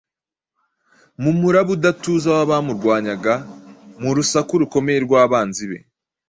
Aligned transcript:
Mu 1.21 1.31
muraba 1.39 1.71
udatuza 1.77 2.27
w’abamurwanyaga, 2.35 3.33
mu 4.01 4.09
rusaku 4.17 4.53
rukomeye 4.61 4.99
rw’abanzi 5.05 5.65
be 5.71 5.77